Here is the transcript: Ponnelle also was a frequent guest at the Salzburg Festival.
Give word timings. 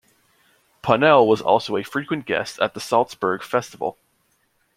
Ponnelle 0.81 1.21
also 1.45 1.73
was 1.73 1.85
a 1.85 1.87
frequent 1.87 2.25
guest 2.25 2.59
at 2.59 2.73
the 2.73 2.79
Salzburg 2.79 3.43
Festival. 3.43 3.99